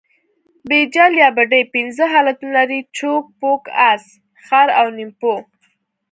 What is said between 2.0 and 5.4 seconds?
حالتونه لري؛ چوک، پوک، اس، خر او نیمپو.